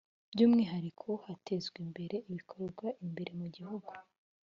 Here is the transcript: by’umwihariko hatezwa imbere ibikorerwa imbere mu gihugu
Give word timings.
by’umwihariko 0.33 1.09
hatezwa 1.25 1.77
imbere 1.85 2.15
ibikorerwa 2.29 2.87
imbere 3.05 3.31
mu 3.39 3.47
gihugu 3.55 3.91